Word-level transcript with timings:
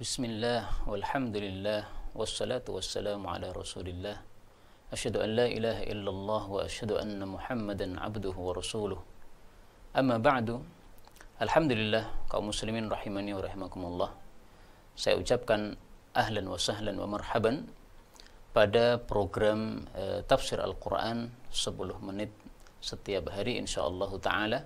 بسم 0.00 0.24
الله 0.24 0.88
والحمد 0.88 1.36
لله 1.36 1.80
والصلاة 2.16 2.64
والسلام 2.64 3.20
على 3.20 3.52
رسول 3.52 3.84
الله 3.84 4.16
أشهد 4.96 5.20
أن 5.20 5.30
لا 5.36 5.44
إله 5.44 5.92
إلا 5.92 6.08
الله 6.08 6.42
وأشهد 6.48 6.96
أن 7.04 7.20
محمدا 7.20 8.00
عبده 8.00 8.32
ورسوله 8.32 8.96
أما 10.00 10.16
بعد 10.24 10.48
الحمد 11.44 11.72
لله 11.76 12.04
kaum 12.32 12.48
muslimin 12.48 12.88
rahimani 12.88 13.36
wa 13.36 13.44
rahimakumullah 13.44 14.10
saya 14.96 15.20
ucapkan 15.20 15.76
ahlan 16.16 16.48
wa 16.48 16.56
sahlan 16.56 16.96
wa 16.96 17.20
marhaban 17.20 17.68
pada 18.56 18.96
program 19.04 19.84
uh, 19.92 20.24
tafsir 20.24 20.64
Al-Quran 20.64 21.28
10 21.52 21.76
menit 22.00 22.32
setiap 22.80 23.28
hari 23.36 23.60
insyaallah 23.60 24.08
ta'ala 24.16 24.64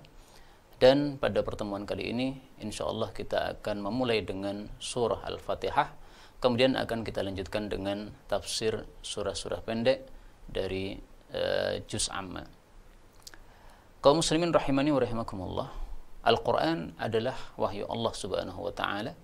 dan 0.85 1.17
pada 1.17 1.41
pertemuan 1.41 1.81
kali 1.81 2.13
ini 2.13 2.37
insyaallah 2.61 3.09
kita 3.09 3.57
akan 3.57 3.89
memulai 3.89 4.21
dengan 4.21 4.69
surah 4.77 5.25
Al-Fatihah. 5.25 5.97
Kemudian 6.37 6.77
akan 6.77 7.01
kita 7.01 7.25
lanjutkan 7.25 7.73
dengan 7.73 8.13
tafsir 8.29 8.85
surah-surah 9.01 9.65
pendek 9.65 10.05
dari 10.45 10.93
uh, 11.33 11.81
juz 11.89 12.05
amma. 12.13 12.45
Kaum 13.97 14.21
muslimin 14.21 14.53
rahimani 14.53 14.93
wa 14.93 15.01
rahimakumullah 15.01 15.69
Al-Quran 16.21 16.93
adalah 17.01 17.33
wahyu 17.57 17.89
Allah 17.89 18.13
subhanahu 18.13 18.69
wa 18.69 18.69
ta'ala 18.69 19.17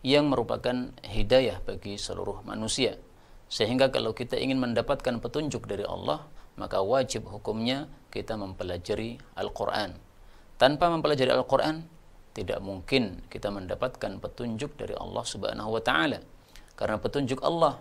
yang 0.00 0.32
merupakan 0.32 0.96
hidayah 1.04 1.60
bagi 1.60 2.00
seluruh 2.00 2.40
manusia. 2.48 2.96
Sehingga 3.52 3.92
kalau 3.92 4.16
kita 4.16 4.40
ingin 4.40 4.56
mendapatkan 4.56 5.20
petunjuk 5.20 5.68
dari 5.68 5.84
Allah, 5.84 6.24
maka 6.56 6.80
wajib 6.80 7.28
hukumnya 7.28 7.84
kita 8.08 8.40
mempelajari 8.40 9.20
Al-Quran. 9.36 10.08
Tanpa 10.60 10.92
mempelajari 10.92 11.32
Al-Quran, 11.32 11.88
tidak 12.36 12.60
mungkin 12.60 13.24
kita 13.32 13.48
mendapatkan 13.48 14.20
petunjuk 14.20 14.76
dari 14.76 14.92
Allah 14.92 15.24
Subhanahu 15.24 15.72
wa 15.72 15.80
taala. 15.80 16.20
Karena 16.76 17.00
petunjuk 17.00 17.40
Allah 17.40 17.80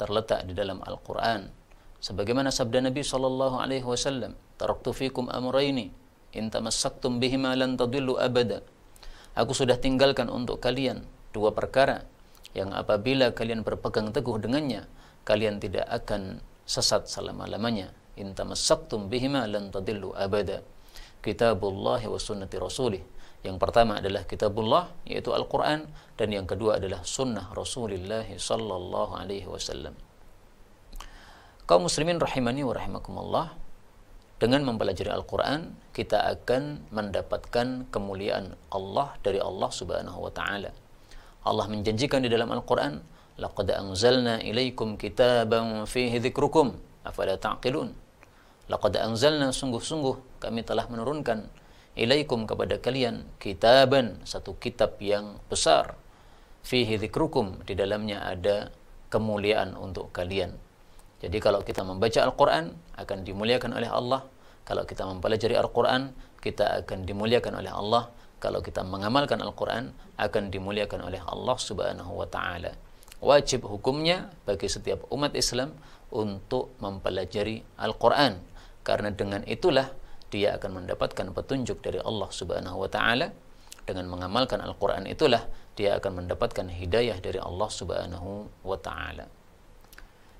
terletak 0.00 0.48
di 0.48 0.56
dalam 0.56 0.80
Al-Quran. 0.80 1.52
Sebagaimana 2.00 2.48
sabda 2.48 2.80
Nabi 2.80 3.04
sallallahu 3.04 3.60
alaihi 3.60 3.84
wasallam, 3.84 4.40
"Taraktu 4.56 4.96
fikum 4.96 5.28
amrayni 5.28 5.92
in 6.32 6.48
tamassaktum 6.48 7.20
bihima 7.20 7.52
lan 7.60 7.76
tadillu 7.76 8.16
abada." 8.16 8.64
Aku 9.36 9.52
sudah 9.52 9.76
tinggalkan 9.76 10.32
untuk 10.32 10.64
kalian 10.64 11.04
dua 11.36 11.52
perkara 11.52 12.08
yang 12.56 12.72
apabila 12.72 13.36
kalian 13.36 13.60
berpegang 13.60 14.16
teguh 14.16 14.40
dengannya, 14.40 14.88
kalian 15.28 15.60
tidak 15.60 15.84
akan 15.92 16.40
sesat 16.64 17.04
selama-lamanya 17.04 17.92
in 18.16 18.32
tamassaktum 18.32 19.12
bihima 19.12 19.44
lan 19.44 19.68
tadillu 19.68 20.16
abada 20.16 20.64
kitabullah 21.24 22.04
wa 22.04 22.20
sunnati 22.20 22.60
rasulih. 22.60 23.00
Yang 23.40 23.56
pertama 23.60 24.00
adalah 24.00 24.28
kitabullah 24.28 24.92
yaitu 25.08 25.32
Al-Qur'an 25.32 25.88
dan 26.20 26.28
yang 26.28 26.44
kedua 26.44 26.76
adalah 26.76 27.00
sunnah 27.04 27.48
Rasulullah 27.52 28.24
sallallahu 28.24 29.16
alaihi 29.16 29.48
wasallam. 29.48 29.96
Kaum 31.64 31.88
muslimin 31.88 32.20
rahimani 32.20 32.60
wa 32.60 32.76
rahimakumullah 32.76 33.46
dengan 34.36 34.68
mempelajari 34.68 35.08
Al-Quran 35.08 35.72
kita 35.96 36.20
akan 36.36 36.92
mendapatkan 36.92 37.88
kemuliaan 37.88 38.52
Allah 38.68 39.16
dari 39.24 39.40
Allah 39.40 39.72
subhanahu 39.72 40.28
wa 40.28 40.32
ta'ala. 40.32 40.68
Allah 41.44 41.66
menjanjikan 41.68 42.20
di 42.20 42.28
dalam 42.28 42.52
Al-Quran 42.52 43.00
laqad 43.40 43.72
anzalna 43.72 44.44
ilaikum 44.44 45.00
kitaban 45.00 45.88
fihi 45.88 46.20
dzikrukum 46.20 46.76
afala 47.04 47.40
ta'qilun 47.40 48.03
laqad 48.68 48.96
anzalna 48.96 49.52
sungguh-sungguh 49.52 50.40
kami 50.40 50.64
telah 50.64 50.88
menurunkan 50.88 51.48
ilaikum 51.94 52.48
kepada 52.48 52.80
kalian 52.82 53.24
kitaban 53.38 54.18
satu 54.26 54.58
kitab 54.58 54.98
yang 54.98 55.38
besar. 55.46 55.94
Fihi 56.64 56.96
dzikrukum 56.96 57.62
di 57.68 57.76
dalamnya 57.76 58.24
ada 58.24 58.72
kemuliaan 59.12 59.76
untuk 59.76 60.10
kalian. 60.10 60.56
Jadi 61.20 61.38
kalau 61.40 61.60
kita 61.62 61.84
membaca 61.84 62.20
Al-Qur'an 62.24 62.72
akan 62.98 63.18
dimuliakan 63.24 63.76
oleh 63.76 63.88
Allah. 63.88 64.24
Kalau 64.64 64.88
kita 64.88 65.04
mempelajari 65.04 65.54
Al-Qur'an 65.60 66.12
kita 66.40 66.84
akan 66.84 67.04
dimuliakan 67.04 67.60
oleh 67.60 67.72
Allah. 67.72 68.08
Kalau 68.40 68.60
kita 68.60 68.84
mengamalkan 68.84 69.40
Al-Qur'an 69.40 69.92
akan 70.16 70.52
dimuliakan 70.52 71.04
oleh 71.04 71.20
Allah 71.20 71.56
Subhanahu 71.56 72.12
wa 72.16 72.28
taala. 72.28 72.76
Wajib 73.24 73.64
hukumnya 73.64 74.28
bagi 74.44 74.68
setiap 74.68 75.08
umat 75.08 75.32
Islam 75.32 75.72
untuk 76.12 76.76
mempelajari 76.80 77.64
Al-Quran 77.80 78.36
karena 78.84 79.08
dengan 79.10 79.40
itulah 79.48 79.90
dia 80.28 80.60
akan 80.60 80.84
mendapatkan 80.84 81.32
petunjuk 81.32 81.80
dari 81.80 81.98
Allah 81.98 82.28
Subhanahu 82.28 82.84
wa 82.84 82.90
taala. 82.92 83.32
Dengan 83.84 84.08
mengamalkan 84.08 84.64
Al-Quran 84.64 85.08
itulah 85.08 85.44
dia 85.76 85.96
akan 86.00 86.24
mendapatkan 86.24 86.68
hidayah 86.68 87.20
dari 87.20 87.40
Allah 87.40 87.68
Subhanahu 87.68 88.48
wa 88.64 88.78
taala. 88.80 89.28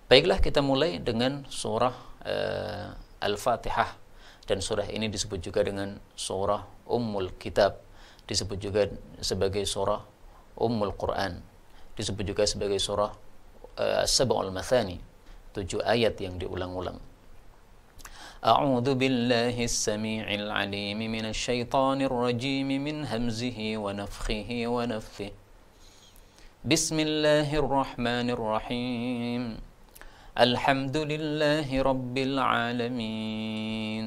Baiklah 0.09 0.41
kita 0.45 0.61
mulai 0.61 1.01
dengan 1.01 1.49
surah 1.49 1.97
uh, 2.25 2.93
Al-Fatihah. 3.25 4.05
Dan 4.45 4.61
surah 4.61 4.85
ini 4.93 5.09
disebut 5.09 5.41
juga 5.41 5.65
dengan 5.65 5.97
surah 6.13 6.85
Ummul 6.85 7.41
Kitab. 7.41 7.81
Disebut 8.29 8.61
juga 8.61 8.93
sebagai 9.25 9.65
surah 9.65 10.05
Ummul 10.61 10.93
Quran. 11.01 11.41
Disebut 11.97 12.25
juga 12.29 12.45
sebagai 12.45 12.77
surah 12.77 13.09
uh, 13.81 14.05
Sab'ul 14.05 14.53
Mathani. 14.53 15.01
Tujuh 15.57 15.81
ayat 15.81 16.21
yang 16.21 16.37
diulang-ulang 16.37 17.14
أعوذ 18.45 18.95
بالله 18.95 19.65
السميع 19.65 20.35
العليم 20.35 20.99
من 20.99 21.25
الشيطان 21.25 22.03
الرجيم 22.03 22.69
من 22.69 23.05
همزه 23.05 23.77
ونفخه 23.77 24.51
ونفثه. 24.67 25.31
بسم 26.65 27.01
الله 27.01 27.49
الرحمن 27.57 28.31
الرحيم. 28.37 29.57
الحمد 30.37 30.97
لله 30.97 31.83
رب 31.83 32.19
العالمين. 32.19 34.07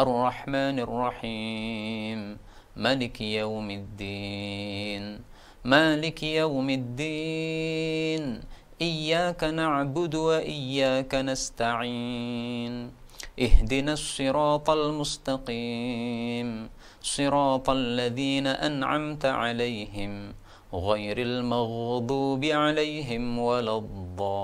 الرحمن 0.00 0.76
الرحيم. 0.78 2.38
ملك 2.76 3.20
يوم 3.20 3.70
الدين. 3.70 5.20
مالك 5.64 6.22
يوم 6.22 6.70
الدين. 6.70 8.40
إياك 8.82 9.44
نعبد 9.44 10.14
وإياك 10.14 11.14
نستعين. 11.14 13.01
اهدنا 13.38 13.92
الصراط 13.92 14.70
المستقيم. 14.70 16.68
صراط 17.02 17.70
الذين 17.70 18.46
أنعمت 18.46 19.24
عليهم 19.26 20.34
غير 20.74 21.18
المغضوب 21.18 22.44
عليهم 22.44 23.38
ولا 23.38 23.76
الضالين. 23.78 24.42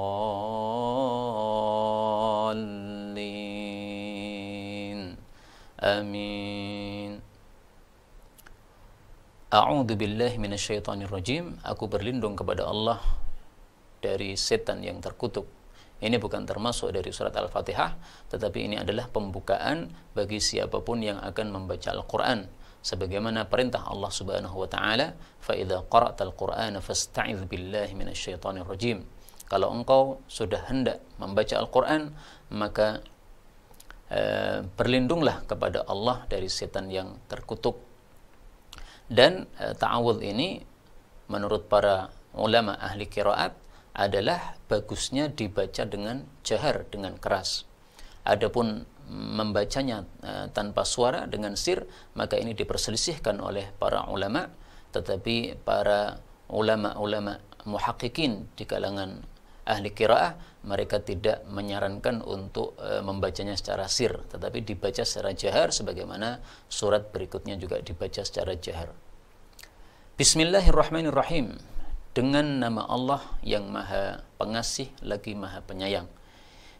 آمين. 5.80 7.28
اعوذ 9.48 9.96
بالله 9.96 10.36
من 10.36 10.52
الشيطان 10.52 11.08
الرجيم 11.08 11.64
aku 11.64 11.88
berlindung 11.88 12.36
kepada 12.36 12.68
الله 12.68 13.00
dari 14.04 14.36
setan 14.36 14.84
yang 14.84 15.00
كتب 15.00 15.57
Ini 15.98 16.16
bukan 16.22 16.46
termasuk 16.46 16.94
dari 16.94 17.10
surat 17.10 17.34
Al-Fatihah, 17.34 17.98
tetapi 18.30 18.70
ini 18.70 18.76
adalah 18.78 19.10
pembukaan 19.10 19.90
bagi 20.14 20.38
siapa 20.38 20.78
pun 20.82 21.02
yang 21.02 21.18
akan 21.18 21.50
membaca 21.50 21.90
Al-Qur'an. 21.90 22.46
Sebagaimana 22.78 23.50
perintah 23.50 23.82
Allah 23.90 24.06
Subhanahu 24.06 24.54
wa 24.54 24.68
taala, 24.70 25.18
"Fa 25.42 25.58
idza 25.58 25.82
qara'tal 25.90 26.30
Qur'ana 26.38 26.78
fasta'idz 26.78 27.50
billahi 27.50 27.98
minasyaitonir 27.98 28.62
rajim." 28.62 29.02
Kalau 29.50 29.74
engkau 29.74 30.22
sudah 30.30 30.70
hendak 30.70 31.02
membaca 31.18 31.58
Al-Qur'an, 31.58 32.14
maka 32.54 33.02
uh, 34.14 34.62
berlindunglah 34.78 35.42
kepada 35.50 35.82
Allah 35.90 36.22
dari 36.30 36.46
setan 36.46 36.86
yang 36.94 37.18
terkutuk 37.26 37.88
dan 39.08 39.48
e, 39.56 39.72
ta'awudz 39.72 40.20
ini 40.20 40.60
menurut 41.32 41.64
para 41.66 42.12
ulama 42.36 42.76
ahli 42.76 43.08
kiraat 43.08 43.56
adalah 43.98 44.54
bagusnya 44.70 45.34
dibaca 45.34 45.82
dengan 45.82 46.22
jahar 46.46 46.86
dengan 46.86 47.18
keras. 47.18 47.66
Adapun 48.22 48.86
membacanya 49.10 50.06
e, 50.22 50.46
tanpa 50.54 50.86
suara 50.86 51.26
dengan 51.26 51.58
sir 51.58 51.82
maka 52.14 52.38
ini 52.38 52.54
diperselisihkan 52.54 53.42
oleh 53.42 53.74
para 53.74 54.06
ulama. 54.06 54.46
Tetapi 54.94 55.58
para 55.66 56.22
ulama-ulama 56.48 57.42
muhakkikin 57.66 58.54
di 58.54 58.64
kalangan 58.64 59.20
ahli 59.68 59.92
kiraah 59.92 60.62
mereka 60.64 61.02
tidak 61.02 61.44
menyarankan 61.50 62.22
untuk 62.22 62.78
e, 62.80 63.02
membacanya 63.04 63.52
secara 63.52 63.84
sir 63.84 64.24
tetapi 64.32 64.64
dibaca 64.64 65.04
secara 65.04 65.36
jahar 65.36 65.68
sebagaimana 65.74 66.40
surat 66.72 67.12
berikutnya 67.12 67.60
juga 67.60 67.82
dibaca 67.82 68.24
secara 68.24 68.56
jahar. 68.56 68.94
Bismillahirrahmanirrahim 70.16 71.77
dengan 72.12 72.62
nama 72.62 72.84
Allah 72.88 73.22
yang 73.44 73.68
maha 73.68 74.24
pengasih 74.40 74.92
lagi 75.04 75.34
maha 75.34 75.64
penyayang 75.64 76.08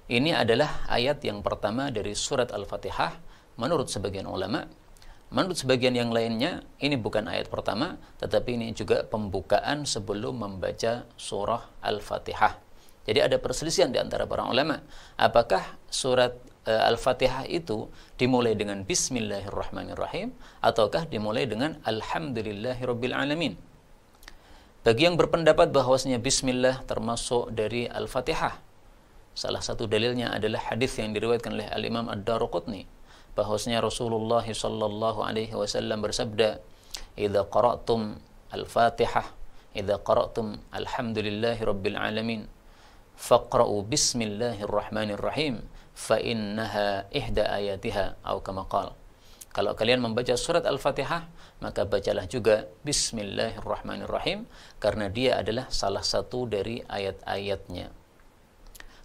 ini 0.09 0.33
adalah 0.33 0.85
ayat 0.89 1.21
yang 1.25 1.45
pertama 1.45 1.93
dari 1.93 2.17
surat 2.17 2.53
Al-Fatihah 2.53 3.21
menurut 3.61 3.93
sebagian 3.93 4.25
ulama 4.25 4.65
Menurut 5.29 5.61
sebagian 5.61 5.93
yang 5.93 6.09
lainnya, 6.09 6.65
ini 6.81 6.97
bukan 6.97 7.29
ayat 7.29 7.53
pertama, 7.53 8.01
tetapi 8.17 8.57
ini 8.57 8.73
juga 8.73 9.05
pembukaan 9.05 9.85
sebelum 9.85 10.41
membaca 10.41 11.05
surah 11.21 11.85
Al-Fatihah. 11.85 12.57
Jadi 13.05 13.21
ada 13.21 13.37
perselisihan 13.37 13.93
di 13.93 14.01
antara 14.01 14.25
para 14.25 14.49
ulama. 14.49 14.81
Apakah 15.21 15.77
surat 15.93 16.33
uh, 16.65 16.89
Al-Fatihah 16.89 17.45
itu 17.45 17.93
dimulai 18.17 18.57
dengan 18.57 18.89
Bismillahirrahmanirrahim 18.89 20.33
ataukah 20.65 21.05
dimulai 21.05 21.45
dengan 21.45 21.77
Alhamdulillahirrabbilalamin? 21.85 23.68
Bagi 24.87 25.11
yang 25.11 25.19
berpendapat 25.19 25.75
bahwasanya 25.75 26.23
Bismillah 26.23 26.87
termasuk 26.87 27.51
dari 27.51 27.91
Al-Fatihah, 27.91 28.63
salah 29.35 29.59
satu 29.59 29.91
dalilnya 29.91 30.31
adalah 30.31 30.71
hadis 30.71 30.95
yang 31.03 31.11
diriwayatkan 31.11 31.51
oleh 31.51 31.67
Al-Imam 31.67 32.07
Ad-Daruqutni 32.07 32.87
bahwasanya 33.35 33.83
Rasulullah 33.83 34.47
sallallahu 34.47 35.27
alaihi 35.27 35.51
wasallam 35.51 35.99
bersabda 35.99 36.63
idza 37.19 37.43
qara'tum 37.51 38.23
al-Fatihah 38.55 39.27
idza 39.75 39.99
qara'tum 39.99 40.63
alhamdulillahi 40.71 41.59
rabbil 41.59 41.99
alamin 41.99 42.47
faqra'u 43.19 43.83
bismillahirrahmanirrahim 43.83 45.59
fa 45.99 46.23
innaha 46.23 47.03
ihda 47.11 47.51
ayatiha 47.51 48.15
atau 48.23 48.39
kama 48.47 48.63
qala. 48.71 48.95
Kalau 49.51 49.75
kalian 49.75 49.99
membaca 50.07 50.39
surat 50.39 50.63
Al-Fatihah, 50.63 51.27
maka 51.59 51.83
bacalah 51.83 52.27
juga 52.31 52.71
Bismillahirrahmanirrahim 52.87 54.47
karena 54.79 55.11
dia 55.11 55.39
adalah 55.39 55.67
salah 55.71 56.03
satu 56.03 56.47
dari 56.47 56.83
ayat-ayatnya. 56.87 57.91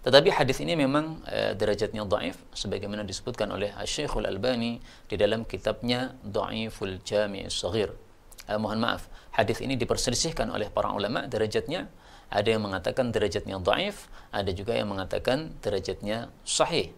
Tetapi 0.03 0.29
hadis 0.35 0.59
ini 0.59 0.75
memang 0.75 1.23
e, 1.23 1.55
derajatnya 1.55 2.03
dhaif 2.03 2.35
sebagaimana 2.51 3.07
disebutkan 3.07 3.47
oleh 3.55 3.71
Syekhul 3.87 4.27
Albani 4.27 4.83
di 5.07 5.15
dalam 5.15 5.47
kitabnya 5.47 6.11
Dhaiful 6.27 6.99
Jami' 7.07 7.47
Shaghir. 7.47 7.95
E, 8.43 8.51
mohon 8.59 8.83
maaf, 8.83 9.07
hadis 9.31 9.63
ini 9.63 9.79
diperselisihkan 9.79 10.51
oleh 10.51 10.67
para 10.67 10.91
ulama 10.91 11.23
derajatnya. 11.25 11.87
Ada 12.33 12.57
yang 12.57 12.65
mengatakan 12.65 13.13
derajatnya 13.13 13.61
dhaif, 13.61 14.09
ada 14.33 14.49
juga 14.49 14.73
yang 14.73 14.89
mengatakan 14.89 15.53
derajatnya 15.61 16.33
sahih. 16.41 16.89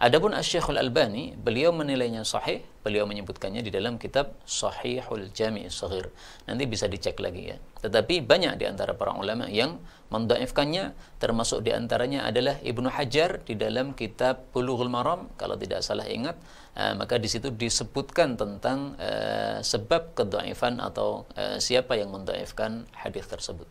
Adapun 0.00 0.32
Asy-Syekhul 0.32 0.80
Albani, 0.80 1.36
beliau 1.36 1.76
menilainya 1.76 2.24
sahih, 2.24 2.64
beliau 2.80 3.04
menyebutkannya 3.04 3.60
di 3.60 3.68
dalam 3.68 4.00
kitab 4.00 4.32
Sahihul 4.48 5.28
Jami' 5.28 5.68
Shaghir. 5.68 6.08
Nanti 6.48 6.64
bisa 6.64 6.88
dicek 6.88 7.20
lagi 7.20 7.52
ya. 7.52 7.60
Tetapi 7.84 8.24
banyak 8.24 8.56
di 8.56 8.64
antara 8.64 8.96
para 8.96 9.12
ulama 9.12 9.44
yang 9.52 9.76
mendaifkannya, 10.08 10.96
termasuk 11.20 11.68
di 11.68 11.76
antaranya 11.76 12.24
adalah 12.24 12.56
Ibnu 12.64 12.88
Hajar 12.88 13.44
di 13.44 13.60
dalam 13.60 13.92
kitab 13.92 14.48
Bulughul 14.56 14.88
Maram, 14.88 15.28
kalau 15.36 15.60
tidak 15.60 15.84
salah 15.84 16.08
ingat, 16.08 16.40
uh, 16.80 16.96
maka 16.96 17.20
di 17.20 17.28
situ 17.28 17.52
disebutkan 17.52 18.40
tentang 18.40 18.96
uh, 18.96 19.60
sebab 19.60 20.16
kedaifan 20.16 20.80
atau 20.80 21.28
uh, 21.36 21.60
siapa 21.60 22.00
yang 22.00 22.08
mendaifkan 22.08 22.88
hadis 22.96 23.28
tersebut 23.28 23.68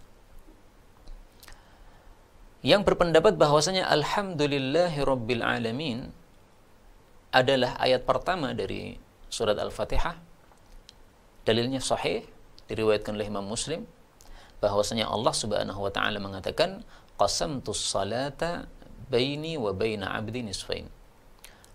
yang 2.59 2.83
berpendapat 2.83 3.39
bahwasanya 3.39 3.87
alhamdulillahi 3.87 4.99
adalah 7.29 7.77
ayat 7.77 8.05
pertama 8.05 8.57
dari 8.57 8.97
surat 9.29 9.57
Al-Fatihah. 9.57 10.17
Dalilnya 11.45 11.81
sahih 11.81 12.25
diriwayatkan 12.69 13.13
oleh 13.13 13.29
Imam 13.29 13.45
Muslim 13.45 13.85
bahwasanya 14.61 15.09
Allah 15.09 15.33
Subhanahu 15.33 15.79
wa 15.81 15.91
taala 15.93 16.17
mengatakan 16.21 16.83
qasamtus 17.15 17.79
salata 17.79 18.69
baini 19.09 19.57
wa 19.57 19.73
baina 19.73 20.13
'abdi 20.13 20.45
nisfain. 20.45 20.85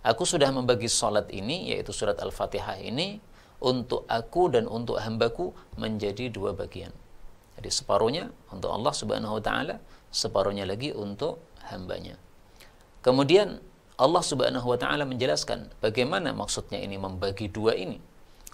Aku 0.05 0.29
sudah 0.29 0.53
membagi 0.53 0.87
salat 0.87 1.33
ini 1.33 1.73
yaitu 1.73 1.91
surat 1.97 2.21
Al-Fatihah 2.21 2.77
ini 2.77 3.19
untuk 3.65 4.05
aku 4.05 4.53
dan 4.53 4.69
untuk 4.69 5.01
hambaku 5.01 5.57
menjadi 5.81 6.29
dua 6.29 6.53
bagian. 6.53 6.93
Jadi 7.57 7.71
separuhnya 7.73 8.29
untuk 8.53 8.69
Allah 8.69 8.93
Subhanahu 8.93 9.41
wa 9.41 9.43
taala, 9.43 9.81
separuhnya 10.13 10.69
lagi 10.69 10.93
untuk 10.93 11.41
hambanya. 11.73 12.21
Kemudian 13.01 13.65
Allah 13.95 14.27
Subhanahu 14.27 14.75
wa 14.75 14.75
taala 14.75 15.07
menjelaskan 15.07 15.71
bagaimana 15.79 16.35
maksudnya 16.35 16.83
ini 16.83 16.99
membagi 16.99 17.47
dua 17.47 17.79
ini. 17.79 18.03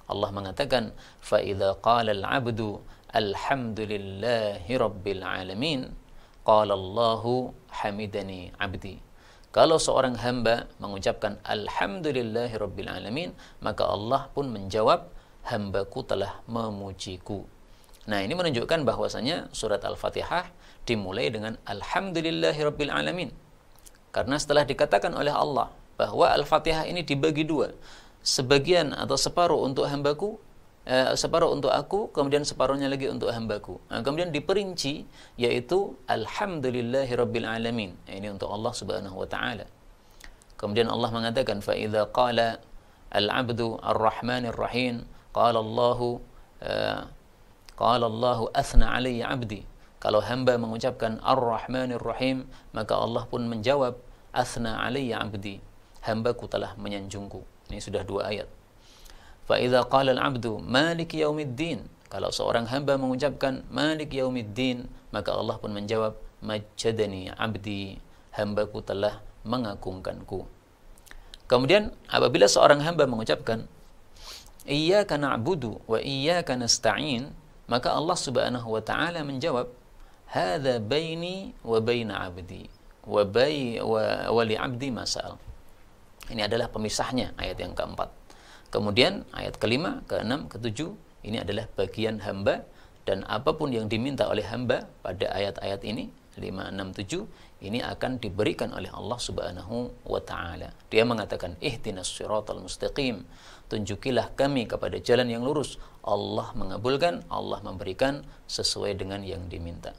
Allah 0.04 0.28
mengatakan, 0.36 0.92
"Fa 1.16 1.40
idza 1.40 1.80
qala 1.80 2.12
al-'abdu 2.12 2.76
alhamdulillahi 3.08 4.68
rabbil 4.76 5.24
alamin, 5.24 5.96
qala 6.44 6.76
Allahu 6.76 7.56
hamidani 7.72 8.52
'abdi." 8.60 9.00
Kalau 9.48 9.80
seorang 9.80 10.20
hamba 10.20 10.68
mengucapkan 10.76 11.40
alhamdulillahi 11.48 12.60
rabbil 12.60 12.92
alamin, 12.92 13.32
maka 13.64 13.88
Allah 13.88 14.28
pun 14.36 14.52
menjawab, 14.52 15.08
"Hambaku 15.48 16.04
telah 16.04 16.44
memujiku." 16.52 17.48
Nah, 18.12 18.20
ini 18.20 18.36
menunjukkan 18.36 18.84
bahwasanya 18.84 19.48
surat 19.56 19.80
Al-Fatihah 19.88 20.52
dimulai 20.84 21.32
dengan 21.32 21.56
alhamdulillahi 21.64 22.60
rabbil 22.60 22.92
alamin 22.92 23.32
karena 24.10 24.36
setelah 24.38 24.66
dikatakan 24.66 25.14
oleh 25.14 25.30
Allah 25.30 25.70
bahwa 25.94 26.26
Al-Fatihah 26.32 26.88
ini 26.90 27.06
dibagi 27.06 27.46
dua, 27.46 27.70
sebagian 28.24 28.90
atau 28.96 29.14
separuh 29.14 29.62
untuk 29.62 29.86
hambaku, 29.86 30.40
eh, 30.88 31.14
separuh 31.14 31.52
untuk 31.54 31.70
aku, 31.70 32.10
kemudian 32.10 32.42
separuhnya 32.42 32.90
lagi 32.90 33.06
untuk 33.06 33.30
hambaku. 33.30 33.78
Nah, 33.92 34.02
kemudian 34.02 34.34
diperinci 34.34 35.06
yaitu 35.38 35.94
Alhamdulillahi 36.10 37.12
Rabbil 37.14 37.46
Alamin. 37.46 37.90
Ini 38.08 38.32
untuk 38.34 38.50
Allah 38.50 38.72
Subhanahu 38.74 39.14
wa 39.14 39.28
taala. 39.28 39.68
Kemudian 40.58 40.92
Allah 40.92 41.08
mengatakan 41.08 41.64
qala 42.12 42.60
al-'abdu 43.10 43.80
ar-rahmanir 43.80 44.54
rahim 44.54 45.08
qala 45.32 45.58
Allahu 45.62 46.20
eh, 46.60 47.00
qala 47.78 48.04
Allahu 48.06 48.52
athna 48.52 48.92
alayya 48.92 49.32
'abdi 49.32 49.64
kalau 50.00 50.24
hamba 50.24 50.56
mengucapkan 50.56 51.20
Ar-Rahmanir 51.20 52.00
Rahim, 52.00 52.48
maka 52.72 52.96
Allah 52.96 53.28
pun 53.28 53.44
menjawab, 53.44 54.00
Asna 54.32 54.80
alayya 54.80 55.20
abdi, 55.20 55.60
hambaku 56.00 56.48
telah 56.48 56.72
menyanjungku. 56.80 57.44
Ini 57.68 57.78
sudah 57.84 58.00
dua 58.00 58.32
ayat. 58.32 58.48
Fa 59.44 59.60
idza 59.60 59.84
qala 59.90 60.16
al-'abdu 60.16 60.62
Malik 60.64 61.12
yaumiddin, 61.12 61.84
kalau 62.08 62.32
seorang 62.32 62.64
hamba 62.66 62.96
mengucapkan 62.96 63.62
Malik 63.68 64.16
yaumiddin, 64.16 64.88
maka 65.12 65.36
Allah 65.36 65.60
pun 65.60 65.70
menjawab, 65.76 66.16
Majjadani 66.40 67.28
abdi, 67.36 68.00
hambaku 68.32 68.80
telah 68.80 69.20
mengagungkanku. 69.44 70.48
Kemudian 71.44 71.92
apabila 72.08 72.48
seorang 72.48 72.80
hamba 72.80 73.04
mengucapkan 73.04 73.68
Iyyaka 74.68 75.16
na'budu 75.16 75.80
wa 75.88 75.98
iyyaka 75.98 76.52
nasta'in, 76.52 77.32
maka 77.64 77.96
Allah 77.96 78.14
Subhanahu 78.14 78.68
wa 78.68 78.82
taala 78.84 79.24
menjawab, 79.24 79.72
hadza 80.30 80.78
baini 80.78 81.50
wa 81.66 81.78
baina 81.82 82.22
abdi 82.30 82.70
wa 83.06 83.26
bai 83.26 83.82
wa 83.82 84.30
wali 84.30 84.54
abdi 84.54 84.94
masal. 84.94 85.36
Ini 86.30 86.46
adalah 86.46 86.70
pemisahnya 86.70 87.34
ayat 87.34 87.58
yang 87.58 87.74
keempat. 87.74 88.06
Kemudian 88.70 89.26
ayat 89.34 89.58
kelima, 89.58 90.06
keenam, 90.06 90.46
ketujuh 90.46 90.94
ini 91.26 91.42
adalah 91.42 91.66
bagian 91.74 92.22
hamba 92.22 92.62
dan 93.02 93.26
apa 93.26 93.50
pun 93.58 93.74
yang 93.74 93.90
diminta 93.90 94.30
oleh 94.30 94.46
hamba 94.46 94.86
pada 95.02 95.26
ayat-ayat 95.34 95.82
ini 95.82 96.14
5, 96.38 96.70
6, 96.78 97.26
7 97.58 97.66
ini 97.66 97.82
akan 97.82 98.22
diberikan 98.22 98.70
oleh 98.70 98.88
Allah 98.94 99.18
Subhanahu 99.18 99.90
wa 100.06 100.22
taala. 100.22 100.70
Dia 100.88 101.02
mengatakan 101.02 101.58
ihdinas 101.58 102.08
siratal 102.08 102.62
mustaqim. 102.62 103.26
Tunjukilah 103.66 104.32
kami 104.38 104.70
kepada 104.70 104.96
jalan 105.02 105.26
yang 105.26 105.42
lurus. 105.42 105.76
Allah 106.06 106.54
mengabulkan, 106.54 107.26
Allah 107.26 107.58
memberikan 107.66 108.22
sesuai 108.46 108.96
dengan 108.96 109.20
yang 109.26 109.50
diminta. 109.50 109.92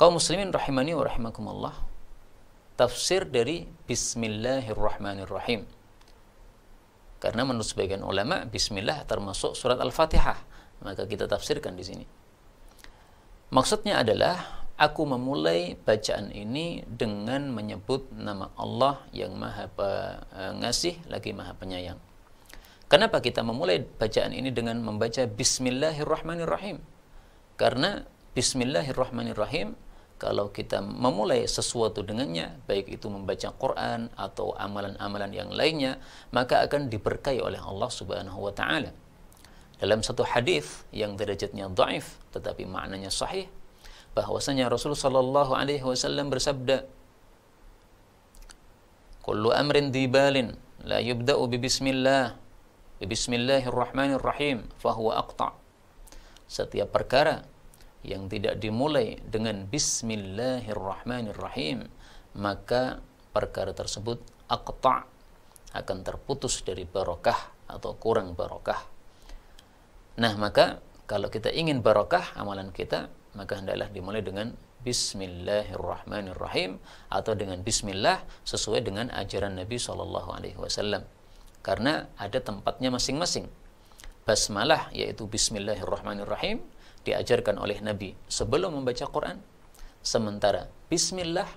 Kaum 0.00 0.16
muslimin 0.16 0.48
rahimani 0.48 0.96
wa 0.96 1.04
rahimakumullah. 1.04 1.76
Tafsir 2.80 3.28
dari 3.28 3.68
Bismillahirrahmanirrahim. 3.84 5.68
Karena 7.20 7.44
menurut 7.44 7.68
sebagian 7.68 8.00
ulama, 8.00 8.48
Bismillah 8.48 9.04
termasuk 9.04 9.52
surat 9.52 9.76
Al-Fatihah. 9.76 10.40
Maka 10.80 11.04
kita 11.04 11.28
tafsirkan 11.28 11.76
di 11.76 11.84
sini. 11.84 12.08
Maksudnya 13.52 14.00
adalah 14.00 14.64
aku 14.80 15.04
memulai 15.04 15.76
bacaan 15.76 16.32
ini 16.32 16.80
dengan 16.88 17.52
menyebut 17.52 18.08
nama 18.16 18.48
Allah 18.56 19.04
yang 19.12 19.36
Maha 19.36 19.68
Pengasih 19.68 20.96
lagi 21.12 21.36
Maha 21.36 21.52
Penyayang. 21.52 22.00
Kenapa 22.88 23.20
kita 23.20 23.44
memulai 23.44 23.84
bacaan 23.84 24.32
ini 24.32 24.48
dengan 24.48 24.80
membaca 24.80 25.28
Bismillahirrahmanirrahim? 25.28 26.80
Karena 27.60 28.08
Bismillahirrahmanirrahim 28.32 29.89
kalau 30.20 30.52
kita 30.52 30.84
memulai 30.84 31.48
sesuatu 31.48 32.04
dengannya, 32.04 32.60
baik 32.68 32.92
itu 32.92 33.08
membaca 33.08 33.48
Quran 33.56 34.12
atau 34.20 34.52
amalan-amalan 34.52 35.32
yang 35.32 35.48
lainnya, 35.48 35.96
maka 36.28 36.60
akan 36.68 36.92
diberkahi 36.92 37.40
oleh 37.40 37.56
Allah 37.56 37.88
Subhanahu 37.88 38.44
wa 38.44 38.52
taala. 38.52 38.92
Dalam 39.80 40.04
satu 40.04 40.28
hadis 40.28 40.84
yang 40.92 41.16
derajatnya 41.16 41.72
dhaif 41.72 42.20
tetapi 42.36 42.68
maknanya 42.68 43.08
sahih, 43.08 43.48
bahwasanya 44.12 44.68
Rasulullah 44.68 45.08
sallallahu 45.08 45.52
alaihi 45.56 45.80
wasallam 45.80 46.28
bersabda, 46.28 46.84
"Kullu 49.24 49.56
amrin 49.56 49.88
dibalin 49.88 50.52
la 50.84 51.00
yubda'u 51.00 51.48
bi 51.48 51.56
bismillah 51.56 52.36
Bismillahirrahmanirrahim 53.00 54.68
fahuwa 54.76 55.24
aqta. 55.24 55.56
Setiap 56.44 56.92
perkara 56.92 57.48
yang 58.00 58.32
tidak 58.32 58.56
dimulai 58.60 59.16
dengan 59.28 59.66
Bismillahirrahmanirrahim 59.68 61.84
maka 62.36 63.00
perkara 63.34 63.74
tersebut 63.74 64.22
aqta 64.46 65.10
akan 65.70 66.02
terputus 66.02 66.66
dari 66.66 66.82
barokah 66.86 67.54
atau 67.70 67.94
kurang 67.94 68.34
barokah. 68.34 68.82
Nah, 70.18 70.34
maka 70.34 70.82
kalau 71.06 71.30
kita 71.30 71.54
ingin 71.54 71.82
barokah 71.82 72.34
amalan 72.34 72.72
kita, 72.74 73.06
maka 73.38 73.54
hendaklah 73.58 73.86
dimulai 73.94 74.22
dengan 74.26 74.50
Bismillahirrahmanirrahim 74.80 76.80
atau 77.12 77.36
dengan 77.36 77.60
Bismillah 77.62 78.24
sesuai 78.48 78.80
dengan 78.82 79.12
ajaran 79.12 79.60
Nabi 79.60 79.76
Shallallahu 79.78 80.32
Alaihi 80.34 80.58
Wasallam. 80.58 81.04
Karena 81.60 82.08
ada 82.16 82.40
tempatnya 82.40 82.88
masing-masing. 82.88 83.44
Basmalah 84.24 84.88
yaitu 84.96 85.28
Bismillahirrahmanirrahim 85.28 86.64
diajarkan 87.04 87.56
oleh 87.56 87.80
Nabi 87.80 88.12
sebelum 88.28 88.76
membaca 88.76 89.06
Quran. 89.08 89.40
Sementara 90.00 90.68
Bismillah 90.88 91.48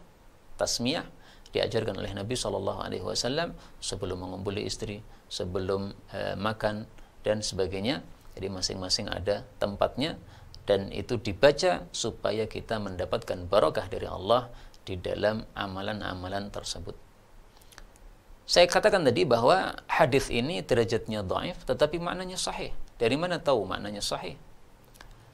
tasmiyah 0.60 1.08
diajarkan 1.54 1.96
oleh 2.02 2.12
Nabi 2.18 2.34
Shallallahu 2.34 2.82
Alaihi 2.82 3.06
Wasallam 3.06 3.54
sebelum 3.78 4.26
mengumpuli 4.26 4.66
istri, 4.66 5.06
sebelum 5.30 5.94
e, 6.10 6.34
makan 6.36 6.90
dan 7.22 7.46
sebagainya. 7.46 8.02
Jadi 8.34 8.50
masing-masing 8.50 9.08
ada 9.14 9.46
tempatnya 9.62 10.18
dan 10.66 10.90
itu 10.90 11.22
dibaca 11.22 11.86
supaya 11.94 12.50
kita 12.50 12.82
mendapatkan 12.82 13.46
barokah 13.46 13.86
dari 13.86 14.10
Allah 14.10 14.50
di 14.84 14.98
dalam 14.98 15.46
amalan-amalan 15.54 16.50
tersebut. 16.50 16.98
Saya 18.44 18.68
katakan 18.68 19.08
tadi 19.08 19.24
bahwa 19.24 19.78
hadis 19.88 20.28
ini 20.28 20.60
derajatnya 20.66 21.24
dhaif 21.24 21.62
tetapi 21.64 22.02
maknanya 22.02 22.36
sahih. 22.36 22.74
Dari 22.98 23.16
mana 23.16 23.40
tahu 23.40 23.64
maknanya 23.64 24.04
sahih? 24.04 24.36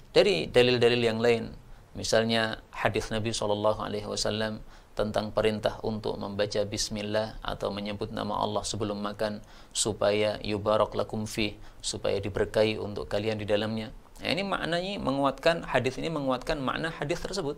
Dari 0.10 0.50
dalil-dalil 0.50 1.02
yang 1.06 1.22
lain. 1.22 1.54
Misalnya 1.94 2.66
hadis 2.74 3.14
Nabi 3.14 3.30
Shallallahu 3.30 3.86
alaihi 3.86 4.10
wasallam 4.10 4.66
tentang 4.98 5.30
perintah 5.30 5.78
untuk 5.86 6.18
membaca 6.18 6.66
bismillah 6.66 7.38
atau 7.46 7.70
menyebut 7.70 8.10
nama 8.10 8.42
Allah 8.42 8.66
sebelum 8.66 9.00
makan 9.00 9.40
supaya 9.70 10.42
yubarak 10.42 10.98
lakum 10.98 11.30
fi 11.30 11.56
supaya 11.80 12.18
diberkahi 12.18 12.82
untuk 12.82 13.06
kalian 13.06 13.38
di 13.38 13.46
dalamnya. 13.46 13.94
Nah, 14.20 14.30
ini 14.34 14.44
maknanya 14.44 14.98
menguatkan 15.00 15.64
hadis 15.64 15.96
ini 16.02 16.10
menguatkan 16.12 16.58
makna 16.60 16.90
hadis 16.90 17.22
tersebut. 17.22 17.56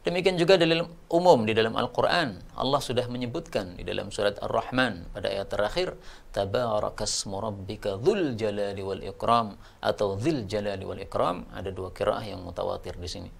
Demikian 0.00 0.40
juga 0.40 0.56
dalil 0.56 0.88
umum 1.12 1.44
di 1.44 1.52
dalam 1.52 1.76
Al-Quran. 1.76 2.40
Allah 2.56 2.80
sudah 2.80 3.04
menyebutkan 3.04 3.76
di 3.76 3.84
dalam 3.84 4.08
surat 4.08 4.40
Ar-Rahman 4.40 5.12
pada 5.12 5.28
ayat 5.28 5.52
terakhir. 5.52 5.92
Tabarakasmu 6.32 7.36
rabbika 7.36 8.00
dhul 8.00 8.32
jalali 8.32 8.80
wal 8.80 9.04
ikram. 9.04 9.60
Atau 9.84 10.16
dhil 10.16 10.48
jalali 10.48 10.88
wal 10.88 11.04
ikram. 11.04 11.44
Ada 11.52 11.68
dua 11.68 11.92
kiraah 11.92 12.24
yang 12.24 12.40
mutawatir 12.40 12.96
di 12.96 13.08
sini. 13.12 13.30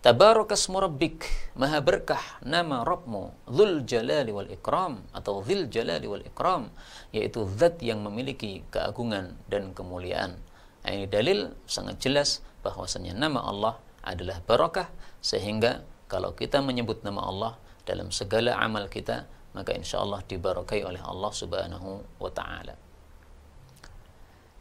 Tabarakasmu 0.00 0.80
rabbik, 0.80 1.28
maha 1.60 1.76
berkah 1.84 2.40
nama 2.40 2.80
Rabbmu, 2.88 3.52
Dhul 3.52 3.84
Jalali 3.84 4.32
wal 4.32 4.48
Ikram 4.48 5.04
atau 5.12 5.44
Dhil 5.44 5.68
Jalali 5.68 6.08
wal 6.08 6.24
Ikram, 6.24 6.72
yaitu 7.12 7.44
zat 7.44 7.84
yang 7.84 8.00
memiliki 8.00 8.64
keagungan 8.72 9.36
dan 9.52 9.76
kemuliaan. 9.76 10.40
Nah, 10.88 10.90
ini 10.96 11.04
dalil 11.04 11.52
sangat 11.68 12.00
jelas 12.00 12.40
bahwasanya 12.64 13.12
nama 13.12 13.44
Allah 13.44 13.76
adalah 14.04 14.40
barakah 14.44 14.88
sehingga 15.20 15.84
kalau 16.10 16.32
kita 16.34 16.60
menyebut 16.64 17.04
nama 17.06 17.22
Allah 17.24 17.52
dalam 17.84 18.10
segala 18.10 18.56
amal 18.56 18.88
kita 18.90 19.28
maka 19.52 19.74
insya 19.74 20.00
Allah 20.02 20.22
dibarakai 20.26 20.86
oleh 20.86 21.02
Allah 21.02 21.32
Subhanahu 21.34 22.20
wa 22.22 22.30
taala. 22.30 22.74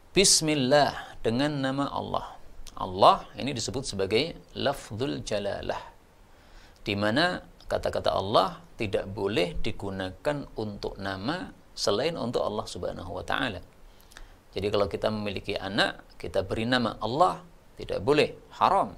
Bismillah 0.09 1.21
dengan 1.21 1.53
nama 1.61 1.85
Allah 1.93 2.39
Allah 2.79 3.27
ini 3.35 3.51
disebut 3.53 3.83
sebagai 3.85 4.33
lafzul 4.57 5.21
jalalah 5.21 5.79
di 6.81 6.95
mana 6.97 7.43
kata-kata 7.69 8.15
Allah 8.15 8.63
tidak 8.79 9.05
boleh 9.11 9.59
digunakan 9.59 10.47
untuk 10.57 10.95
nama 10.97 11.51
selain 11.75 12.15
untuk 12.15 12.41
Allah 12.41 12.65
Subhanahu 12.65 13.11
wa 13.11 13.23
taala. 13.27 13.59
Jadi 14.49 14.67
kalau 14.73 14.89
kita 14.89 15.13
memiliki 15.13 15.53
anak, 15.53 16.17
kita 16.17 16.41
beri 16.41 16.65
nama 16.65 16.97
Allah, 16.97 17.43
tidak 17.77 18.01
boleh, 18.01 18.33
haram. 18.57 18.97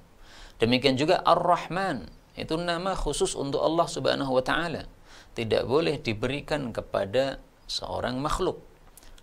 Demikian 0.62 0.94
juga 0.94 1.26
Ar-Rahman, 1.26 2.06
itu 2.38 2.54
nama 2.54 2.94
khusus 2.94 3.34
untuk 3.34 3.66
Allah 3.66 3.90
Subhanahu 3.90 4.38
wa 4.38 4.44
taala. 4.46 4.86
Tidak 5.34 5.66
boleh 5.66 5.98
diberikan 5.98 6.70
kepada 6.70 7.42
seorang 7.66 8.22
makhluk. 8.22 8.62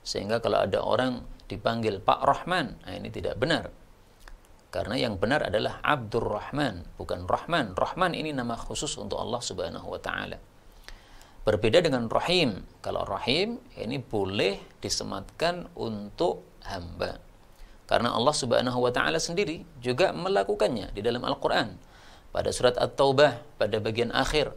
Sehingga 0.02 0.42
kalau 0.42 0.66
ada 0.66 0.83
orang 0.83 1.23
dipanggil 1.47 2.02
Pak 2.02 2.21
Rahman, 2.26 2.83
nah 2.83 2.92
ini 2.97 3.09
tidak 3.09 3.38
benar. 3.38 3.71
Karena 4.68 5.00
yang 5.00 5.16
benar 5.16 5.49
adalah 5.49 5.80
Abdurrahman, 5.80 6.99
bukan 7.00 7.25
Rahman. 7.25 7.73
Rahman 7.73 8.12
ini 8.12 8.37
nama 8.37 8.59
khusus 8.59 8.99
untuk 9.00 9.16
Allah 9.16 9.40
Subhanahu 9.40 9.88
wa 9.88 10.00
taala. 10.02 10.37
Berbeda 11.47 11.80
dengan 11.80 12.12
Rahim. 12.12 12.66
Kalau 12.85 13.09
Rahim 13.09 13.57
ini 13.80 13.97
boleh 13.97 14.61
disematkan 14.85 15.73
untuk 15.78 16.45
hamba. 16.68 17.27
Karena 17.88 18.12
Allah 18.12 18.37
Subhanahu 18.37 18.85
wa 18.85 18.92
taala 18.92 19.16
sendiri 19.16 19.64
juga 19.80 20.12
melakukannya 20.12 20.92
di 20.92 21.00
dalam 21.00 21.25
Al-Qur'an. 21.25 21.80
Pada 22.28 22.52
surat 22.52 22.76
At-Taubah 22.76 23.40
pada 23.57 23.80
bagian 23.80 24.12
akhir 24.12 24.52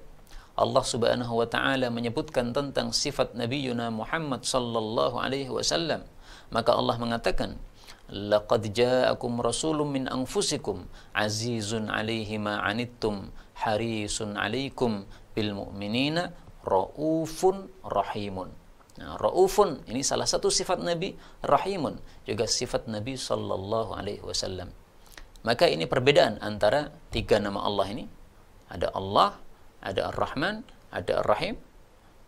Allah 0.60 0.84
Subhanahu 0.84 1.40
wa 1.40 1.48
taala 1.48 1.88
menyebutkan 1.88 2.52
tentang 2.52 2.92
sifat 2.92 3.34
Nabi 3.34 3.72
Yuna 3.72 3.88
Muhammad 3.88 4.44
sallallahu 4.44 5.18
alaihi 5.18 5.48
wasallam. 5.48 6.04
Maka 6.52 6.76
Allah 6.76 7.00
mengatakan, 7.00 7.56
laqad 8.12 8.68
ja'akum 8.70 9.40
rasulun 9.40 9.90
min 9.90 10.04
anfusikum 10.12 10.84
azizun 11.16 11.88
'alaihi 11.88 12.36
ma 12.36 12.60
'anittum 12.68 13.32
harisun 13.64 14.36
'alaikum 14.36 15.08
bil 15.32 15.56
mu'minina 15.56 16.36
raufun 16.68 17.72
rahimun. 17.88 18.61
Raufun 19.02 19.82
ini 19.90 20.06
salah 20.06 20.28
satu 20.28 20.52
sifat 20.52 20.84
Nabi, 20.84 21.16
rahimun 21.42 21.98
juga 22.28 22.46
sifat 22.46 22.86
Nabi 22.92 23.18
sallallahu 23.18 23.96
alaihi 23.98 24.22
wasallam. 24.22 24.70
Maka 25.42 25.66
ini 25.66 25.90
perbedaan 25.90 26.38
antara 26.44 26.94
tiga 27.10 27.42
nama 27.42 27.66
Allah 27.66 27.88
ini. 27.90 28.06
Ada 28.70 28.94
Allah, 28.94 29.42
ada 29.82 30.14
Ar-Rahman, 30.14 30.62
ada 30.94 31.26
Ar-Rahim. 31.26 31.58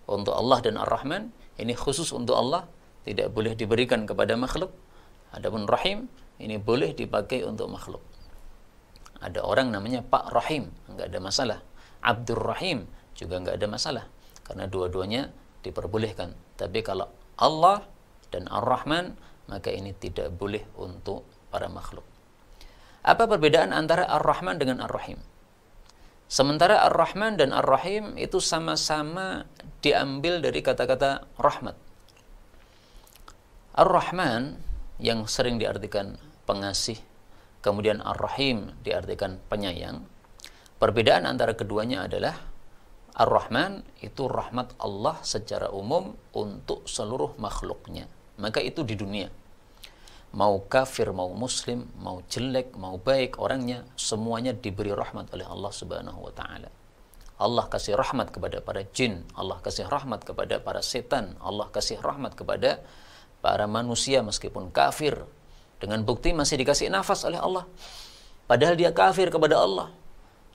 Untuk 0.03 0.35
Allah 0.35 0.59
dan 0.59 0.75
Ar-Rahman, 0.75 1.31
ini 1.61 1.77
khusus 1.77 2.11
untuk 2.11 2.35
Allah, 2.35 2.67
tidak 3.07 3.31
boleh 3.31 3.53
diberikan 3.53 4.03
kepada 4.03 4.33
makhluk. 4.35 4.73
Adapun 5.33 5.65
rahim 5.65 6.07
ini 6.37 6.61
boleh 6.61 6.93
dipakai 6.93 7.43
untuk 7.43 7.69
makhluk. 7.69 8.01
Ada 9.23 9.39
orang 9.41 9.71
namanya 9.71 10.03
Pak 10.03 10.35
Rahim, 10.35 10.69
enggak 10.91 11.09
ada 11.09 11.19
masalah. 11.23 11.59
Abdur 12.03 12.43
Rahim 12.43 12.83
juga 13.15 13.39
enggak 13.39 13.55
ada 13.55 13.67
masalah 13.71 14.05
karena 14.43 14.67
dua-duanya 14.67 15.31
diperbolehkan. 15.63 16.35
Tapi 16.59 16.83
kalau 16.83 17.09
Allah 17.39 17.87
dan 18.29 18.51
Ar-Rahman 18.51 19.15
maka 19.47 19.71
ini 19.71 19.91
tidak 19.95 20.31
boleh 20.35 20.63
untuk 20.79 21.25
para 21.51 21.67
makhluk. 21.67 22.05
Apa 23.03 23.27
perbedaan 23.27 23.75
antara 23.75 24.07
Ar-Rahman 24.07 24.59
dengan 24.59 24.79
Ar-Rahim? 24.83 25.19
Sementara 26.31 26.87
Ar-Rahman 26.87 27.35
dan 27.35 27.51
Ar-Rahim 27.51 28.15
itu 28.15 28.39
sama-sama 28.39 29.43
diambil 29.83 30.39
dari 30.39 30.63
kata-kata 30.63 31.27
rahmat. 31.35 31.75
Ar-Rahman 33.75 34.57
yang 35.03 35.27
sering 35.27 35.59
diartikan 35.59 36.15
pengasih, 36.47 36.97
kemudian 37.59 37.99
Ar-Rahim 37.99 38.71
diartikan 38.81 39.37
penyayang. 39.51 40.07
Perbedaan 40.79 41.27
antara 41.27 41.53
keduanya 41.53 42.07
adalah 42.07 42.33
Ar-Rahman 43.13 43.85
itu 44.01 44.25
rahmat 44.25 44.73
Allah 44.81 45.21
secara 45.21 45.69
umum 45.69 46.17
untuk 46.33 46.89
seluruh 46.89 47.37
makhluknya. 47.37 48.09
Maka 48.41 48.57
itu 48.59 48.81
di 48.81 48.97
dunia. 48.97 49.29
Mau 50.33 50.65
kafir, 50.65 51.13
mau 51.13 51.29
muslim, 51.29 51.85
mau 52.01 52.25
jelek, 52.25 52.73
mau 52.73 52.97
baik 52.97 53.37
orangnya, 53.37 53.85
semuanya 53.93 54.49
diberi 54.49 54.89
rahmat 54.89 55.29
oleh 55.29 55.45
Allah 55.45 55.69
Subhanahu 55.69 56.25
wa 56.25 56.33
taala. 56.33 56.73
Allah 57.37 57.65
kasih 57.69 57.93
rahmat 57.93 58.33
kepada 58.33 58.57
para 58.65 58.81
jin, 58.97 59.21
Allah 59.37 59.61
kasih 59.61 59.85
rahmat 59.85 60.25
kepada 60.25 60.57
para 60.57 60.81
setan, 60.81 61.37
Allah 61.37 61.69
kasih 61.69 62.01
rahmat 62.01 62.33
kepada 62.33 62.81
para 63.43 63.67
manusia 63.67 64.23
meskipun 64.23 64.71
kafir 64.71 65.19
dengan 65.83 65.99
bukti 66.07 66.31
masih 66.31 66.55
dikasih 66.55 66.87
nafas 66.87 67.27
oleh 67.27 67.35
Allah 67.35 67.67
padahal 68.47 68.79
dia 68.79 68.95
kafir 68.95 69.27
kepada 69.27 69.59
Allah 69.59 69.91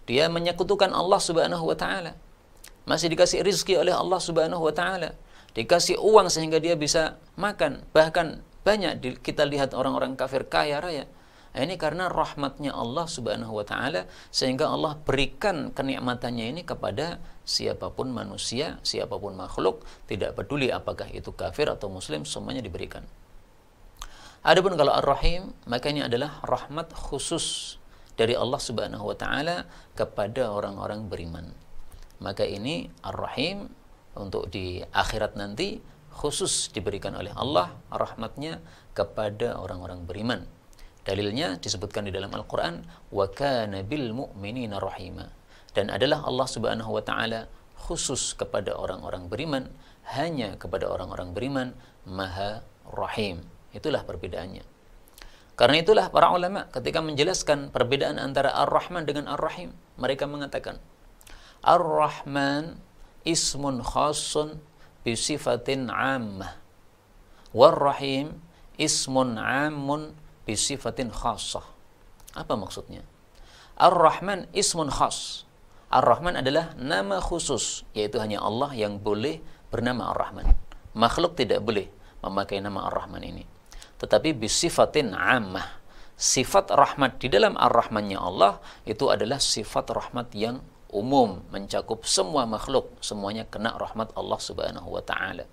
dia 0.08 0.24
menyekutukan 0.32 0.88
Allah 0.88 1.20
Subhanahu 1.20 1.68
wa 1.68 1.76
taala 1.76 2.16
masih 2.88 3.12
dikasih 3.12 3.45
rizki 3.45 3.76
oleh 3.76 3.92
Allah 3.92 4.16
Subhanahu 4.16 4.64
wa 4.64 4.73
taala 4.73 5.12
dikasih 5.52 6.00
uang 6.00 6.33
sehingga 6.33 6.57
dia 6.57 6.75
bisa 6.75 7.21
makan 7.37 7.85
bahkan 7.92 8.40
banyak 8.64 9.21
kita 9.21 9.45
lihat 9.45 9.76
orang-orang 9.76 10.16
kafir 10.16 10.49
kaya 10.49 10.80
raya 10.80 11.04
Ini 11.57 11.80
karena 11.80 12.12
rahmatnya 12.12 12.76
Allah 12.76 13.09
Subhanahu 13.09 13.57
wa 13.57 13.64
taala 13.64 14.04
sehingga 14.28 14.68
Allah 14.68 15.00
berikan 15.00 15.73
kenikmatannya 15.73 16.54
ini 16.54 16.62
kepada 16.62 17.18
siapa 17.42 17.88
pun 17.90 18.12
manusia, 18.12 18.76
siapa 18.85 19.16
pun 19.16 19.35
makhluk, 19.35 19.83
tidak 20.07 20.37
peduli 20.37 20.68
apakah 20.68 21.09
itu 21.09 21.33
kafir 21.33 21.66
atau 21.66 21.88
muslim, 21.88 22.28
semuanya 22.28 22.61
diberikan. 22.61 23.02
Adapun 24.45 24.78
kalau 24.78 24.95
Ar-Rahim, 24.95 25.50
maka 25.66 25.90
ini 25.90 26.04
adalah 26.04 26.38
rahmat 26.47 26.95
khusus 26.95 27.75
dari 28.14 28.38
Allah 28.38 28.61
Subhanahu 28.61 29.11
wa 29.11 29.16
taala 29.18 29.66
kepada 29.99 30.52
orang-orang 30.52 31.11
beriman 31.11 31.50
Maka 32.24 32.48
ini 32.48 32.88
Ar-Rahim 33.03 33.67
untuk 34.13 34.48
di 34.53 34.79
akhirat 34.93 35.36
nanti 35.36 35.81
khusus 36.13 36.69
diberikan 36.69 37.17
oleh 37.17 37.33
Allah 37.33 37.74
rahmatnya 37.89 38.62
kepada 38.93 39.57
orang-orang 39.57 40.05
beriman. 40.05 40.45
Dalilnya 41.03 41.60
disebutkan 41.60 42.07
di 42.07 42.15
dalam 42.15 42.31
Al-Quran, 42.31 42.88
وَكَانَ 43.12 43.75
بِالْمُؤْمِنِينَ 43.91 44.72
رَحِيمًا 44.72 45.27
Dan 45.75 45.91
adalah 45.91 46.24
Allah 46.24 46.48
subhanahu 46.48 46.95
wa 46.95 47.03
ta'ala 47.03 47.51
khusus 47.75 48.31
kepada 48.39 48.72
orang-orang 48.77 49.27
beriman, 49.27 49.67
hanya 50.15 50.55
kepada 50.55 50.88
orang-orang 50.88 51.36
beriman, 51.36 51.67
maha 52.07 52.63
rahim. 52.88 53.43
Itulah 53.75 54.07
perbedaannya. 54.07 54.63
Karena 55.60 55.75
itulah 55.83 56.07
para 56.07 56.31
ulama 56.31 56.72
ketika 56.72 57.03
menjelaskan 57.03 57.69
perbedaan 57.69 58.15
antara 58.17 58.55
Ar-Rahman 58.63 59.03
dengan 59.03 59.27
Ar-Rahim, 59.29 59.75
mereka 60.00 60.25
mengatakan, 60.25 60.79
Ar-Rahman 61.62 62.78
ismun 63.26 63.82
khasun 63.82 64.62
bisifatin 65.02 65.90
ammah. 65.90 66.54
War-Rahim 67.50 68.38
ismun 68.78 69.40
ammun 69.40 70.14
bisifatin 70.46 71.10
khasah. 71.10 71.64
Apa 72.36 72.54
maksudnya? 72.54 73.02
Ar-Rahman 73.78 74.50
ismun 74.54 74.92
khas. 74.92 75.48
Ar-Rahman 75.88 76.36
adalah 76.36 76.76
nama 76.76 77.16
khusus, 77.18 77.82
yaitu 77.96 78.20
hanya 78.20 78.44
Allah 78.44 78.76
yang 78.76 79.00
boleh 79.00 79.40
bernama 79.72 80.12
Ar-Rahman. 80.12 80.44
Makhluk 80.92 81.34
tidak 81.34 81.64
boleh 81.64 81.88
memakai 82.20 82.60
nama 82.60 82.86
Ar-Rahman 82.92 83.24
ini. 83.24 83.44
Tetapi 83.98 84.36
bisifatin 84.36 85.16
ammah. 85.16 85.80
Sifat 86.18 86.74
rahmat 86.74 87.22
di 87.22 87.30
dalam 87.30 87.54
Ar-Rahmannya 87.54 88.18
Allah 88.18 88.58
itu 88.82 89.06
adalah 89.06 89.38
sifat 89.38 89.86
rahmat 89.94 90.34
yang 90.34 90.58
umum, 90.88 91.45
mencakup 91.52 92.09
semua 92.09 92.49
makhluk, 92.49 92.88
semuanya 93.04 93.45
kena 93.45 93.76
rahmat 93.76 94.12
Allah 94.16 94.40
Subhanahu 94.40 94.88
wa 94.88 95.04
taala. 95.04 95.45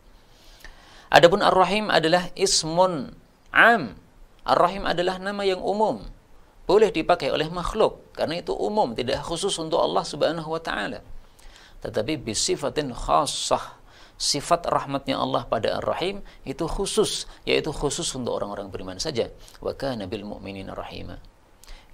Adapun 1.12 1.44
Ar-Rahim 1.44 1.92
adalah 1.92 2.32
ismun 2.36 3.14
am, 3.52 4.00
Ar-Rahim 4.48 4.88
adalah 4.88 5.20
nama 5.20 5.44
yang 5.44 5.60
umum. 5.60 6.04
Boleh 6.66 6.90
dipakai 6.90 7.30
oleh 7.30 7.46
makhluk 7.52 8.02
karena 8.18 8.42
itu 8.42 8.56
umum, 8.56 8.98
tidak 8.98 9.22
khusus 9.22 9.54
untuk 9.62 9.78
Allah 9.78 10.02
Subhanahu 10.02 10.50
wa 10.50 10.62
taala. 10.64 11.04
Tetapi 11.86 12.18
bisifatin 12.18 12.90
khassah, 12.90 13.78
sifat 14.18 14.66
rahmatnya 14.66 15.20
Allah 15.20 15.46
pada 15.46 15.78
Ar-Rahim 15.78 16.24
itu 16.48 16.66
khusus, 16.66 17.30
yaitu 17.46 17.70
khusus 17.70 18.08
untuk 18.16 18.40
orang-orang 18.42 18.72
beriman 18.74 18.98
saja. 18.98 19.30
Wa 19.62 19.76
kana 19.76 20.10
bil 20.10 20.26
mu'minina 20.26 20.74
rahima. 20.74 21.22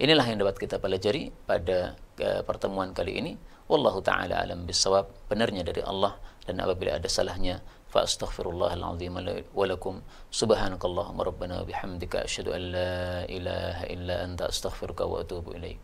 Inilah 0.02 0.26
yang 0.26 0.42
dapat 0.42 0.58
kita 0.58 0.82
pelajari 0.82 1.30
pada 1.46 1.94
pertemuan 2.42 2.90
kali 2.90 3.22
ini. 3.22 3.32
Wallahu 3.70 4.02
taala 4.02 4.42
alam 4.42 4.66
bisawab, 4.66 5.30
benarnya 5.30 5.62
dari 5.62 5.78
Allah. 5.78 6.18
Dan 6.42 6.58
apabila 6.58 6.98
ada 6.98 7.06
salahnya 7.06 7.62
fastaghfirullahal 7.86 8.82
azim 8.82 9.14
walakum 9.54 10.02
subhanakallahumma 10.34 11.22
rabbana 11.22 11.62
bihamdika. 11.62 12.26
Asyhadu 12.26 12.50
an 12.50 12.62
la 12.74 13.22
ilaha 13.30 13.84
illa 13.94 14.14
anta. 14.26 14.50
Astaghfiruka 14.50 15.06
wa 15.06 15.22
atubu 15.22 15.54
ilaik. 15.54 15.78